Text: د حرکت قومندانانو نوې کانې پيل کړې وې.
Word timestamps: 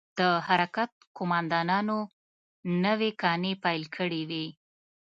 د 0.19 0.21
حرکت 0.47 0.91
قومندانانو 1.17 1.97
نوې 2.85 3.09
کانې 3.21 3.53
پيل 3.63 3.83
کړې 3.95 4.21
وې. 4.29 4.47